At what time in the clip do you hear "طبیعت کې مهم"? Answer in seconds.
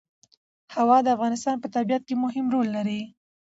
1.75-2.45